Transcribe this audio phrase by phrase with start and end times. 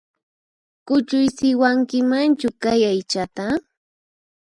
[0.85, 3.45] Kuchuysiwankimanchu kay aychata?